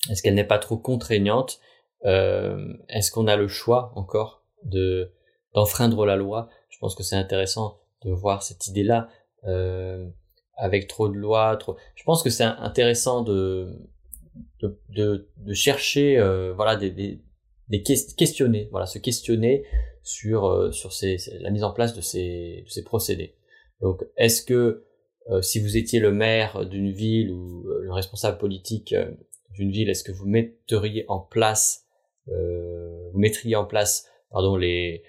Est-ce 0.10 0.24
qu'elle 0.24 0.36
n'est 0.36 0.44
pas 0.48 0.60
trop 0.60 0.78
contraignante? 0.78 1.60
Est-ce 2.04 3.12
qu'on 3.12 3.28
a 3.28 3.36
le 3.36 3.48
choix 3.48 3.92
encore 3.96 4.46
de 4.64 5.14
d'enfreindre 5.54 6.06
la 6.06 6.16
loi? 6.16 6.50
Je 6.70 6.78
pense 6.80 6.96
que 6.96 7.04
c'est 7.04 7.16
intéressant 7.16 7.80
de 8.04 8.12
voir 8.12 8.44
cette 8.44 8.68
idée-là 8.68 9.10
euh, 9.46 10.08
avec 10.56 10.88
trop 10.88 11.10
de 11.10 11.16
lois. 11.16 11.58
Trop... 11.58 11.76
Je 11.96 12.04
pense 12.04 12.24
que 12.24 12.30
c'est 12.30 12.46
intéressant 12.46 13.22
de, 13.22 13.78
de, 14.62 14.80
de, 14.90 15.30
de 15.38 15.54
chercher, 15.54 16.18
euh, 16.18 16.54
voilà, 16.54 16.78
des, 16.78 16.92
des, 16.92 17.22
des, 17.70 17.84
questionner, 17.84 18.68
voilà, 18.72 18.86
se 18.86 19.00
questionner 19.00 19.66
sur 20.04 20.46
euh, 20.46 20.72
sur 20.72 20.94
ces, 20.94 21.18
la 21.40 21.52
mise 21.52 21.64
en 21.64 21.72
place 21.72 21.94
de 21.94 22.02
ces, 22.02 22.64
de 22.66 22.70
ces 22.70 22.84
procédés. 22.84 23.36
Donc, 23.82 24.04
est-ce 24.18 24.42
que 24.42 24.84
euh, 25.30 25.42
si 25.42 25.60
vous 25.60 25.78
étiez 25.78 26.00
le 26.00 26.12
maire 26.12 26.66
d'une 26.66 26.92
ville 26.92 27.32
ou 27.32 27.68
euh, 27.70 27.82
le 27.84 27.92
responsable 27.92 28.38
politique 28.38 28.96
d'une 29.54 29.72
ville, 29.72 29.90
est-ce 29.90 30.04
que 30.04 30.12
vous 30.12 30.28
metteriez 30.28 31.06
en 31.08 31.20
place, 31.20 31.86
vous 32.28 33.20
mettriez 33.20 33.56
en 33.56 33.66
place, 33.66 34.08
pardon, 34.30 34.56
les 34.56 35.04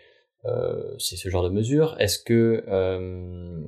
euh, 0.47 0.95
c'est 0.99 1.17
ce 1.17 1.29
genre 1.29 1.43
de 1.45 1.51
mesure. 1.51 1.97
Est-ce 1.99 2.19
que 2.19 2.65
euh, 2.69 3.61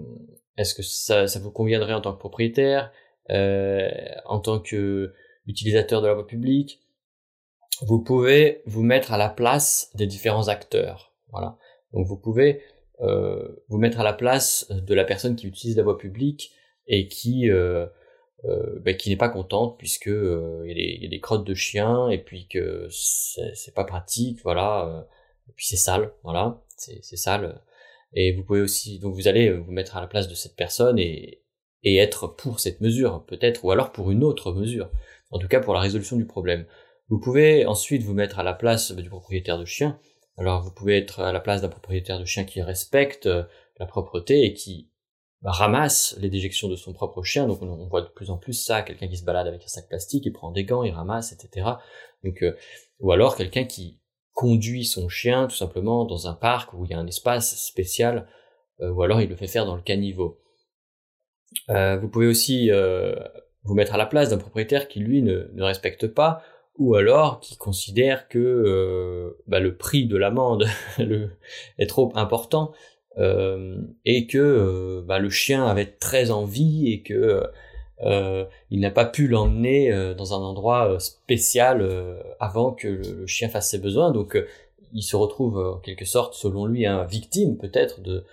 est-ce 0.56 0.74
que 0.74 0.82
ça, 0.82 1.26
ça, 1.26 1.38
vous 1.38 1.50
conviendrait 1.50 1.92
en 1.92 2.00
tant 2.00 2.12
que 2.12 2.18
propriétaire, 2.18 2.92
euh, 3.30 3.90
en 4.26 4.40
tant 4.40 4.58
que 4.58 5.12
utilisateur 5.46 6.02
de 6.02 6.06
la 6.06 6.14
voie 6.14 6.26
publique? 6.26 6.80
Vous 7.86 8.00
pouvez 8.00 8.62
vous 8.66 8.82
mettre 8.82 9.12
à 9.12 9.18
la 9.18 9.28
place 9.28 9.90
des 9.94 10.06
différents 10.06 10.48
acteurs. 10.48 11.12
Voilà. 11.30 11.58
Donc 11.92 12.06
vous 12.06 12.16
pouvez 12.16 12.62
euh, 13.00 13.48
vous 13.68 13.78
mettre 13.78 14.00
à 14.00 14.04
la 14.04 14.12
place 14.12 14.70
de 14.70 14.94
la 14.94 15.04
personne 15.04 15.36
qui 15.36 15.46
utilise 15.46 15.76
la 15.76 15.82
voie 15.82 15.98
publique 15.98 16.52
et 16.86 17.08
qui 17.08 17.50
euh, 17.50 17.86
euh, 18.44 18.78
ben, 18.80 18.96
qui 18.96 19.10
n'est 19.10 19.16
pas 19.16 19.28
contente 19.28 19.78
puisque 19.78 20.06
il 20.06 21.00
y, 21.02 21.06
a 21.06 21.08
des 21.08 21.20
crottes 21.20 21.46
de 21.46 21.54
chiens 21.54 22.08
et 22.08 22.18
puis 22.18 22.48
que 22.48 22.88
c'est 22.90 23.74
pas 23.74 23.84
pratique, 23.84 24.40
voilà 24.42 25.06
et 25.48 25.52
puis 25.54 25.66
c'est 25.66 25.76
sale, 25.76 26.12
voilà, 26.22 26.62
c'est 26.76 27.16
sale. 27.16 27.62
Et 28.14 28.32
vous 28.32 28.44
pouvez 28.44 28.60
aussi, 28.60 28.98
donc 28.98 29.14
vous 29.14 29.26
allez 29.26 29.50
vous 29.50 29.72
mettre 29.72 29.96
à 29.96 30.00
la 30.00 30.06
place 30.06 30.28
de 30.28 30.34
cette 30.34 30.54
personne 30.54 30.98
et, 30.98 31.42
et 31.82 31.96
être 31.96 32.26
pour 32.26 32.60
cette 32.60 32.80
mesure, 32.80 33.24
peut-être, 33.26 33.64
ou 33.64 33.70
alors 33.70 33.92
pour 33.92 34.10
une 34.10 34.22
autre 34.22 34.52
mesure. 34.52 34.90
En 35.30 35.38
tout 35.38 35.48
cas, 35.48 35.60
pour 35.60 35.74
la 35.74 35.80
résolution 35.80 36.16
du 36.16 36.26
problème. 36.26 36.66
Vous 37.08 37.18
pouvez 37.18 37.66
ensuite 37.66 38.02
vous 38.02 38.14
mettre 38.14 38.38
à 38.38 38.42
la 38.42 38.54
place 38.54 38.92
du 38.92 39.08
propriétaire 39.08 39.58
de 39.58 39.64
chien. 39.64 39.98
Alors, 40.38 40.62
vous 40.62 40.70
pouvez 40.72 40.96
être 40.96 41.20
à 41.20 41.32
la 41.32 41.40
place 41.40 41.60
d'un 41.60 41.68
propriétaire 41.68 42.18
de 42.18 42.24
chien 42.24 42.44
qui 42.44 42.62
respecte 42.62 43.26
euh, 43.26 43.44
la 43.78 43.86
propreté 43.86 44.44
et 44.44 44.54
qui 44.54 44.90
bah, 45.42 45.50
ramasse 45.50 46.16
les 46.20 46.30
déjections 46.30 46.68
de 46.68 46.76
son 46.76 46.92
propre 46.92 47.22
chien. 47.22 47.46
Donc, 47.46 47.60
on, 47.62 47.86
voit 47.88 48.02
de 48.02 48.08
plus 48.08 48.30
en 48.30 48.38
plus 48.38 48.54
ça, 48.54 48.82
quelqu'un 48.82 49.08
qui 49.08 49.16
se 49.16 49.24
balade 49.24 49.46
avec 49.46 49.62
un 49.64 49.68
sac 49.68 49.88
plastique, 49.88 50.24
il 50.24 50.32
prend 50.32 50.50
des 50.50 50.64
gants, 50.64 50.84
il 50.84 50.92
ramasse, 50.92 51.32
etc. 51.32 51.68
Donc, 52.24 52.42
euh, 52.42 52.56
ou 53.00 53.12
alors 53.12 53.36
quelqu'un 53.36 53.64
qui 53.64 54.00
conduit 54.32 54.84
son 54.84 55.08
chien 55.08 55.46
tout 55.46 55.56
simplement 55.56 56.04
dans 56.04 56.26
un 56.26 56.34
parc 56.34 56.72
où 56.72 56.84
il 56.84 56.90
y 56.90 56.94
a 56.94 56.98
un 56.98 57.06
espace 57.06 57.56
spécial, 57.56 58.26
euh, 58.80 58.90
ou 58.90 59.02
alors 59.02 59.20
il 59.20 59.28
le 59.28 59.36
fait 59.36 59.46
faire 59.46 59.66
dans 59.66 59.76
le 59.76 59.82
caniveau. 59.82 60.40
Euh, 61.70 61.98
vous 61.98 62.08
pouvez 62.08 62.26
aussi 62.26 62.70
euh, 62.70 63.14
vous 63.64 63.74
mettre 63.74 63.94
à 63.94 63.98
la 63.98 64.06
place 64.06 64.30
d'un 64.30 64.38
propriétaire 64.38 64.88
qui 64.88 65.00
lui 65.00 65.22
ne, 65.22 65.50
ne, 65.52 65.62
respecte 65.62 66.06
pas, 66.06 66.42
ou 66.78 66.94
alors 66.94 67.40
qui 67.40 67.56
considère 67.56 68.28
que 68.28 69.36
bah, 69.46 69.60
le 69.60 69.76
prix 69.76 70.06
de 70.06 70.16
l'amende 70.16 70.66
est 71.78 71.90
trop 71.90 72.12
important 72.14 72.72
et 73.18 74.26
que 74.26 75.04
bah, 75.06 75.18
le 75.18 75.30
chien 75.30 75.66
avait 75.66 75.86
très 75.86 76.30
envie 76.30 76.92
et 76.92 77.02
que 77.02 77.42
euh, 78.04 78.44
il 78.70 78.80
n'a 78.80 78.90
pas 78.90 79.04
pu 79.04 79.28
l'emmener 79.28 79.92
euh, 79.92 80.14
dans 80.14 80.34
un 80.34 80.42
endroit 80.44 80.92
euh, 80.92 80.98
spécial 80.98 81.88
avant 82.40 82.72
que 82.72 82.88
le, 82.88 83.26
chien 83.26 83.48
fasse 83.48 83.70
ses 83.70 83.78
besoins. 83.78 84.10
Donc 84.10 84.36
il 84.92 85.02
se 85.02 85.16
retrouve 85.16 85.58
en 85.58 85.78
quelque 85.78 86.04
sorte, 86.04 86.34
selon 86.34 86.66
lui, 86.66 86.86
un 86.86 87.04
victime 87.04 87.56
peut-être 87.56 88.00
de 88.00 88.24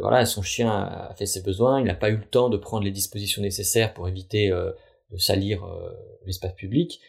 voilà, 0.00 0.26
son 0.26 0.42
chien 0.42 0.70
a 0.70 1.14
fait 1.16 1.26
ses 1.26 1.42
besoins, 1.42 1.80
il 1.80 1.86
n'a 1.86 1.94
pas 1.94 2.10
eu 2.10 2.16
le 2.16 2.24
temps 2.24 2.50
de 2.50 2.56
prendre 2.56 2.84
les 2.84 2.90
dispositions 2.90 3.42
nécessaires 3.42 3.94
pour 3.94 4.08
éviter 4.08 4.52
salir 5.18 5.66
l'espace 6.26 6.54
public, 6.54 7.00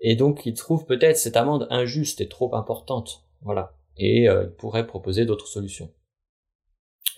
et 0.00 0.16
donc 0.16 0.46
il 0.46 0.54
trouve 0.54 0.84
peut-être 0.84 1.16
cette 1.16 1.36
amende 1.36 1.66
injuste 1.70 2.20
et 2.20 2.28
trop 2.28 2.54
importante, 2.54 3.24
voilà, 3.42 3.76
et 3.96 4.24
il 4.24 4.52
pourrait 4.58 4.86
proposer 4.86 5.24
d'autres 5.26 5.48
solutions. 5.48 5.92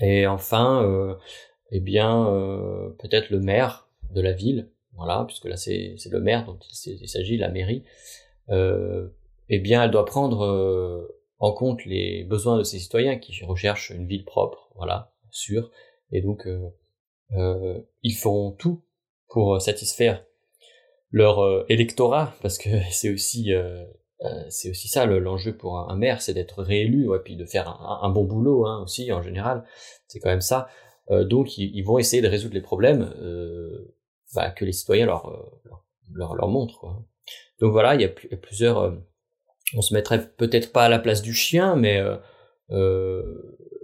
Et 0.00 0.26
enfin, 0.26 1.18
eh 1.70 1.80
bien 1.80 2.26
euh, 2.28 2.90
peut-être 2.98 3.30
le 3.30 3.40
maire 3.40 3.88
de 4.12 4.20
la 4.20 4.32
ville, 4.32 4.70
voilà, 4.94 5.24
puisque 5.26 5.44
là 5.46 5.56
c'est 5.56 5.94
le 6.10 6.20
maire 6.20 6.44
dont 6.44 6.58
il 6.68 7.08
s'agit, 7.08 7.36
la 7.36 7.48
mairie, 7.48 7.84
euh, 8.50 9.08
eh 9.48 9.58
bien 9.58 9.82
elle 9.82 9.90
doit 9.90 10.04
prendre 10.04 10.42
euh, 10.44 11.06
en 11.38 11.52
compte 11.52 11.84
les 11.84 12.24
besoins 12.24 12.58
de 12.58 12.64
ses 12.64 12.78
citoyens 12.78 13.18
qui 13.18 13.44
recherchent 13.44 13.90
une 13.90 14.06
ville 14.06 14.24
propre, 14.24 14.70
voilà, 14.74 15.12
sûre, 15.30 15.70
et 16.10 16.22
donc 16.22 16.46
euh, 16.46 17.80
ils 18.02 18.16
feront 18.16 18.50
tout 18.52 18.82
pour 19.30 19.60
satisfaire 19.60 20.24
leur 21.12 21.64
électorat, 21.70 22.34
parce 22.42 22.58
que 22.58 22.68
c'est 22.90 23.10
aussi 23.10 23.52
c'est 24.50 24.70
aussi 24.70 24.88
ça 24.88 25.06
l'enjeu 25.06 25.56
pour 25.56 25.78
un, 25.78 25.96
maire, 25.96 26.20
c'est 26.20 26.34
d'être 26.34 26.62
réélu, 26.62 27.08
ouais, 27.08 27.20
puis 27.24 27.36
de 27.36 27.46
faire 27.46 27.68
un, 27.68 28.10
bon 28.10 28.24
boulot 28.24 28.66
hein, 28.66 28.82
aussi 28.82 29.10
en 29.12 29.22
général, 29.22 29.64
c'est 30.08 30.20
quand 30.20 30.28
même 30.28 30.40
ça. 30.40 30.68
Euh, 31.10 31.24
donc 31.24 31.58
ils, 31.58 31.82
vont 31.82 31.98
essayer 31.98 32.22
de 32.22 32.28
résoudre 32.28 32.54
les 32.54 32.60
problèmes 32.60 33.12
euh, 33.20 33.94
bah, 34.34 34.50
que 34.50 34.64
les 34.64 34.72
citoyens 34.72 35.06
leur, 35.06 35.28
euh, 35.28 35.72
leur, 36.12 36.34
leur, 36.34 36.48
montrent. 36.48 37.04
Donc 37.60 37.72
voilà, 37.72 37.94
il 37.94 38.02
y 38.02 38.04
a, 38.04 38.08
plusieurs... 38.08 38.96
on 39.74 39.82
se 39.82 39.94
mettrait 39.94 40.30
peut-être 40.32 40.72
pas 40.72 40.84
à 40.84 40.88
la 40.88 40.98
place 40.98 41.22
du 41.22 41.34
chien, 41.34 41.76
mais... 41.76 42.02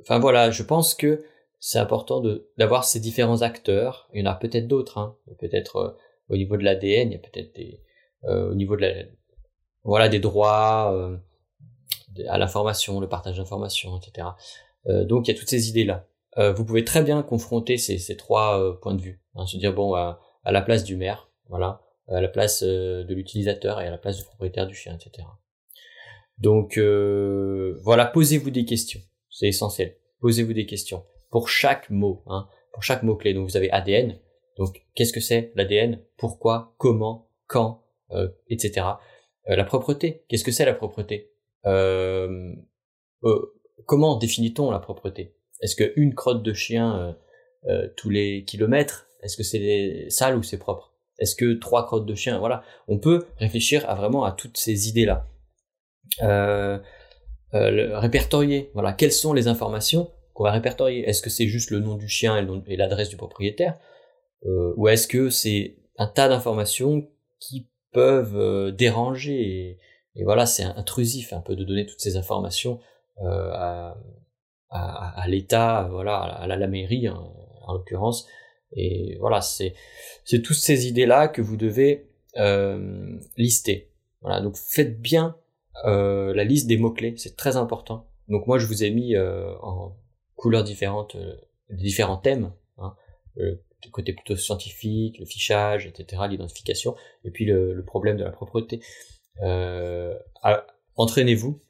Enfin 0.02 0.20
voilà, 0.20 0.52
je 0.52 0.62
pense 0.62 0.94
que 0.94 1.24
c'est 1.66 1.80
important 1.80 2.22
d'avoir 2.56 2.84
ces 2.84 3.00
différents 3.00 3.42
acteurs. 3.42 4.08
Il 4.14 4.20
y 4.20 4.22
en 4.22 4.30
a 4.30 4.36
peut-être 4.36 4.68
d'autres, 4.68 4.98
hein. 4.98 5.16
peut-être 5.40 5.98
au 6.28 6.36
niveau 6.36 6.56
de 6.56 6.62
l'ADN, 6.62 7.10
il 7.10 7.14
y 7.14 7.16
a 7.16 7.18
peut-être 7.18 7.56
des 7.56 7.80
au 8.22 8.54
niveau 8.54 8.76
de 8.76 9.08
voilà 9.82 10.08
des 10.08 10.20
droits 10.20 11.20
à 12.28 12.38
l'information, 12.38 13.00
le 13.00 13.08
partage 13.08 13.38
d'informations, 13.38 13.98
etc. 13.98 14.28
donc 14.84 15.26
il 15.26 15.32
y 15.32 15.34
a 15.34 15.38
toutes 15.38 15.48
ces 15.48 15.68
idées 15.68 15.84
là. 15.84 16.06
Euh, 16.38 16.52
vous 16.52 16.64
pouvez 16.64 16.84
très 16.84 17.02
bien 17.02 17.20
confronter 17.24 17.78
ces, 17.78 17.98
ces 17.98 18.16
trois 18.16 18.60
euh, 18.60 18.72
points 18.74 18.94
de 18.94 19.02
vue. 19.02 19.20
Hein, 19.34 19.46
se 19.46 19.56
dire 19.56 19.74
bon 19.74 19.94
à, 19.94 20.20
à, 20.44 20.52
la 20.52 20.62
place 20.62 20.84
du 20.84 20.94
maire, 20.94 21.30
voilà, 21.48 21.82
à 22.06 22.20
la 22.20 22.28
place 22.28 22.62
euh, 22.62 23.02
de 23.02 23.12
l'utilisateur 23.12 23.80
et 23.80 23.88
à 23.88 23.90
la 23.90 23.98
place 23.98 24.18
du 24.18 24.24
propriétaire 24.24 24.68
du 24.68 24.74
chien, 24.76 24.94
etc. 24.94 25.26
Donc 26.38 26.78
voilà, 27.82 28.06
posez-vous 28.06 28.50
des 28.50 28.64
questions, 28.64 29.00
c'est 29.30 29.48
essentiel. 29.48 29.96
Posez-vous 30.20 30.52
des 30.52 30.66
questions 30.66 31.02
pour 31.36 31.50
chaque 31.50 31.90
mot, 31.90 32.22
hein, 32.28 32.48
pour 32.72 32.82
chaque 32.82 33.02
mot 33.02 33.14
clé. 33.14 33.34
Donc 33.34 33.46
vous 33.46 33.58
avez 33.58 33.70
ADN. 33.70 34.18
Donc 34.56 34.86
qu'est-ce 34.94 35.12
que 35.12 35.20
c'est 35.20 35.52
l'ADN 35.54 36.00
Pourquoi 36.16 36.74
Comment 36.78 37.28
Quand 37.46 37.82
Etc. 38.48 38.80
la 39.46 39.64
propreté. 39.64 40.24
Qu'est-ce 40.28 40.44
que 40.44 40.50
c'est 40.50 40.64
la 40.64 40.72
propreté? 40.72 41.30
Comment 43.84 44.16
définit-on 44.16 44.70
la 44.70 44.78
propreté? 44.78 45.36
Est-ce 45.60 45.76
que 45.76 45.92
une 45.96 46.14
crotte 46.14 46.42
de 46.42 46.54
chien 46.54 46.98
euh, 46.98 47.12
euh, 47.68 47.88
tous 47.98 48.08
les 48.08 48.44
kilomètres, 48.44 49.06
est-ce 49.22 49.36
que 49.36 49.42
c'est 49.42 50.06
sale 50.08 50.36
ou 50.36 50.42
c'est 50.42 50.58
propre? 50.58 50.94
Est-ce 51.18 51.36
que 51.36 51.58
trois 51.58 51.84
crottes 51.84 52.06
de 52.06 52.14
chien? 52.14 52.38
Voilà, 52.38 52.62
on 52.88 52.98
peut 52.98 53.26
réfléchir 53.36 53.88
à 53.90 53.94
vraiment 53.94 54.24
à 54.24 54.32
toutes 54.32 54.56
ces 54.56 54.88
idées-là. 54.88 55.26
Euh, 56.22 56.78
euh 57.52 57.98
répertorier, 57.98 58.70
voilà, 58.72 58.94
quelles 58.94 59.12
sont 59.12 59.34
les 59.34 59.48
informations? 59.48 60.10
Qu'on 60.36 60.44
va 60.44 60.52
répertorier 60.52 61.08
Est-ce 61.08 61.22
que 61.22 61.30
c'est 61.30 61.46
juste 61.46 61.70
le 61.70 61.80
nom 61.80 61.96
du 61.96 62.08
chien 62.08 62.36
et 62.66 62.76
l'adresse 62.76 63.08
du 63.08 63.16
propriétaire 63.16 63.78
ou 64.44 64.86
est-ce 64.86 65.08
que 65.08 65.28
c'est 65.28 65.74
un 65.98 66.06
tas 66.06 66.28
d'informations 66.28 67.08
qui 67.40 67.66
peuvent 67.90 68.70
déranger 68.70 69.80
et, 70.14 70.24
voilà, 70.24 70.46
c'est 70.46 70.62
intrusif 70.62 71.32
un 71.32 71.40
peu 71.40 71.56
de 71.56 71.64
donner 71.64 71.84
toutes 71.84 72.00
ces 72.00 72.16
informations 72.16 72.78
à, 73.24 73.96
à, 74.70 75.20
à 75.20 75.26
l'État, 75.26 75.88
voilà, 75.90 76.16
à 76.18 76.46
la, 76.46 76.66
mairie 76.68 77.08
en 77.08 77.72
l'occurrence. 77.72 78.28
Et 78.72 79.16
voilà, 79.20 79.40
c'est 79.40 79.74
c'est 80.24 80.42
toutes 80.42 80.56
ces 80.56 80.86
idées 80.86 81.06
là 81.06 81.28
que 81.28 81.40
vous 81.40 81.56
devez 81.56 82.08
euh, 82.36 83.18
lister. 83.36 83.90
Voilà, 84.20 84.40
donc 84.40 84.56
faites 84.56 85.00
bien 85.00 85.36
euh, 85.84 86.34
la 86.34 86.44
liste 86.44 86.66
des 86.66 86.76
mots 86.76 86.90
clés, 86.90 87.14
c'est 87.16 87.36
très 87.36 87.56
important. 87.56 88.08
Donc 88.28 88.46
moi 88.46 88.58
je 88.58 88.66
vous 88.66 88.82
ai 88.82 88.90
mis 88.90 89.14
euh, 89.14 89.54
en 89.62 89.96
couleurs 90.36 90.64
différentes 90.64 91.16
euh, 91.16 91.36
différents 91.70 92.16
thèmes, 92.16 92.52
hein, 92.78 92.94
le 93.36 93.60
côté 93.90 94.12
plutôt 94.12 94.36
scientifique, 94.36 95.18
le 95.18 95.26
fichage, 95.26 95.86
etc., 95.86 96.22
l'identification, 96.28 96.94
et 97.24 97.30
puis 97.30 97.44
le, 97.44 97.72
le, 97.72 97.84
problème 97.84 98.16
de 98.16 98.24
la 98.24 98.30
propreté. 98.30 98.80
Euh, 99.42 100.16
entraînez-vous, 100.94 101.60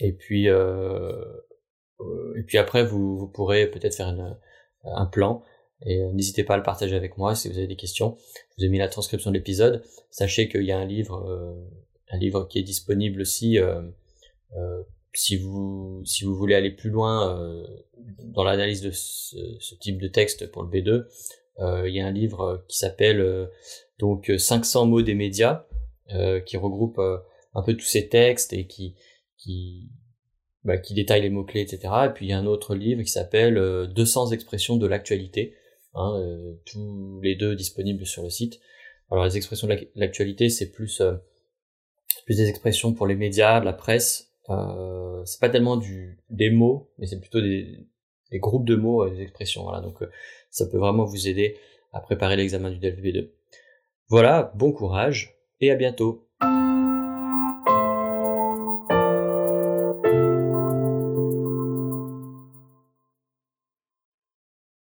et 0.00 0.12
puis 0.12 0.46
et 0.46 2.42
puis 2.46 2.58
après 2.58 2.84
vous, 2.84 3.18
vous 3.18 3.28
pourrez 3.28 3.66
peut-être 3.66 3.94
faire 3.94 4.08
une, 4.08 4.36
un 4.84 5.06
plan 5.06 5.42
et 5.84 6.00
euh, 6.00 6.12
n'hésitez 6.12 6.44
pas 6.44 6.54
à 6.54 6.56
le 6.56 6.62
partager 6.62 6.96
avec 6.96 7.18
moi 7.18 7.34
si 7.34 7.48
vous 7.48 7.58
avez 7.58 7.66
des 7.66 7.76
questions. 7.76 8.16
Je 8.50 8.54
vous 8.58 8.64
ai 8.64 8.68
mis 8.68 8.78
la 8.78 8.88
transcription 8.88 9.30
de 9.30 9.36
l'épisode. 9.36 9.84
Sachez 10.10 10.48
qu'il 10.48 10.62
y 10.62 10.72
a 10.72 10.78
un 10.78 10.86
livre, 10.86 11.28
euh, 11.28 11.54
un 12.10 12.18
livre 12.18 12.46
qui 12.48 12.58
est 12.58 12.62
disponible 12.62 13.20
aussi 13.20 13.58
euh, 13.58 13.82
si 15.18 15.36
vous 15.36 16.02
si 16.04 16.24
vous 16.24 16.34
voulez 16.34 16.54
aller 16.54 16.70
plus 16.70 16.90
loin 16.90 17.40
dans 18.24 18.44
l'analyse 18.44 18.82
de 18.82 18.90
ce, 18.90 19.74
type 19.80 20.00
de 20.00 20.08
texte 20.08 20.50
pour 20.50 20.62
le 20.62 20.68
B2. 20.68 21.06
il 21.86 21.94
y 21.94 22.00
a 22.00 22.06
un 22.06 22.12
livre 22.12 22.64
qui 22.68 22.78
s'appelle 22.78 23.48
donc 23.98 24.30
500 24.36 24.86
mots 24.86 25.02
des 25.02 25.14
médias 25.14 25.66
qui 26.44 26.56
regroupe 26.56 27.00
un 27.54 27.62
peu 27.62 27.74
tous 27.74 27.86
ces 27.86 28.08
textes 28.08 28.52
et 28.52 28.66
qui 28.66 28.94
qui 29.38 29.88
bah, 30.64 30.78
qui 30.78 30.94
détaille 30.94 31.22
les 31.22 31.30
mots-clés, 31.30 31.60
etc. 31.60 31.92
Et 32.06 32.08
puis 32.10 32.26
il 32.26 32.28
y 32.30 32.32
a 32.32 32.38
un 32.38 32.46
autre 32.46 32.74
livre 32.74 33.02
qui 33.02 33.10
s'appelle 33.10 33.54
200 33.94 34.32
expressions 34.32 34.76
de 34.76 34.86
l'actualité, 34.86 35.54
Hein, 35.96 36.14
euh, 36.18 36.52
tous 36.66 37.20
les 37.22 37.36
deux 37.36 37.56
disponibles 37.56 38.04
sur 38.04 38.22
le 38.22 38.28
site. 38.28 38.60
Alors 39.10 39.24
les 39.24 39.38
expressions 39.38 39.66
de 39.66 39.88
l'actualité, 39.94 40.50
c'est 40.50 40.70
plus 40.70 41.00
euh, 41.00 41.14
plus 42.26 42.36
des 42.36 42.50
expressions 42.50 42.92
pour 42.92 43.06
les 43.06 43.14
médias, 43.14 43.60
la 43.60 43.72
presse. 43.72 44.34
Euh, 44.50 45.24
c'est 45.24 45.40
pas 45.40 45.48
tellement 45.48 45.76
du 45.76 46.18
des 46.30 46.50
mots, 46.50 46.90
mais 46.98 47.06
c'est 47.06 47.20
plutôt 47.20 47.40
des, 47.40 47.86
groupes 48.34 48.66
de 48.66 48.76
mots, 48.76 49.08
des 49.08 49.22
expressions. 49.22 49.62
Voilà, 49.62 49.80
donc 49.80 49.98
ça 50.50 50.66
peut 50.66 50.78
vraiment 50.78 51.04
vous 51.04 51.28
aider 51.28 51.56
à 51.92 52.00
préparer 52.00 52.36
l'examen 52.36 52.70
du 52.70 52.78
DLB2. 52.78 53.30
Voilà, 54.08 54.52
bon 54.54 54.72
courage 54.72 55.36
et 55.60 55.70
à 55.70 55.76
bientôt. 55.76 56.25